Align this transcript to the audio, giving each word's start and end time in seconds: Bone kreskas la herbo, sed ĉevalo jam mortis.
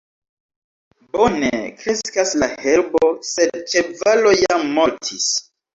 Bone 1.15 1.51
kreskas 1.83 2.33
la 2.45 2.49
herbo, 2.65 3.13
sed 3.35 3.63
ĉevalo 3.75 4.37
jam 4.45 4.71
mortis. 4.81 5.35